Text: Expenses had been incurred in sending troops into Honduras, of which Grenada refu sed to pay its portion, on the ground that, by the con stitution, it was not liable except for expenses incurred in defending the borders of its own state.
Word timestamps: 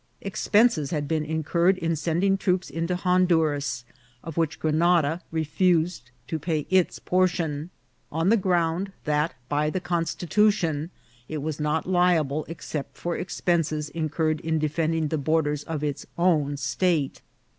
Expenses 0.21 0.89
had 0.89 1.07
been 1.07 1.23
incurred 1.23 1.77
in 1.77 1.95
sending 1.95 2.35
troops 2.35 2.71
into 2.71 2.95
Honduras, 2.95 3.85
of 4.23 4.35
which 4.35 4.57
Grenada 4.57 5.21
refu 5.31 5.87
sed 5.87 6.09
to 6.27 6.39
pay 6.39 6.65
its 6.71 6.97
portion, 6.97 7.69
on 8.11 8.29
the 8.29 8.35
ground 8.35 8.93
that, 9.03 9.35
by 9.47 9.69
the 9.69 9.79
con 9.79 10.05
stitution, 10.05 10.89
it 11.29 11.43
was 11.43 11.59
not 11.59 11.85
liable 11.87 12.45
except 12.47 12.97
for 12.97 13.15
expenses 13.15 13.89
incurred 13.89 14.39
in 14.39 14.57
defending 14.57 15.09
the 15.09 15.19
borders 15.19 15.61
of 15.65 15.83
its 15.83 16.07
own 16.17 16.57
state. 16.57 17.21